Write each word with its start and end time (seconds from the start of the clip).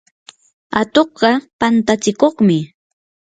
atuqqa 0.79 1.31
pantatsikuqmi. 1.59 2.59